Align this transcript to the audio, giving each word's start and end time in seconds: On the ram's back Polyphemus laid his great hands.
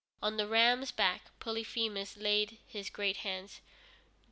On 0.19 0.35
the 0.35 0.47
ram's 0.47 0.89
back 0.91 1.25
Polyphemus 1.39 2.17
laid 2.17 2.57
his 2.65 2.89
great 2.89 3.17
hands. 3.17 3.61